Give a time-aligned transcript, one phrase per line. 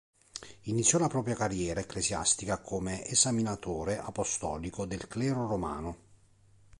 [0.63, 5.97] Iniziò la propria carriera ecclesiastica come esaminatore apostolico del clero romano.